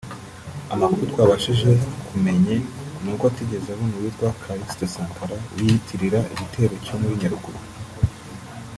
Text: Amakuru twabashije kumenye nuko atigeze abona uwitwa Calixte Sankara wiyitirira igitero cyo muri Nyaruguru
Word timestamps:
Amakuru 0.73 1.05
twabashije 1.11 1.69
kumenye 2.07 2.55
nuko 3.01 3.23
atigeze 3.31 3.67
abona 3.71 3.93
uwitwa 3.95 4.27
Calixte 4.41 4.85
Sankara 4.93 5.37
wiyitirira 5.55 6.19
igitero 6.33 6.73
cyo 6.85 6.95
muri 7.01 7.13
Nyaruguru 7.21 7.59